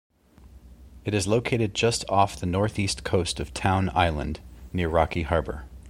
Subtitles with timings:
[1.05, 4.39] It is located just off the northeast coast of Town Island
[4.73, 5.65] near Rocky Harbour.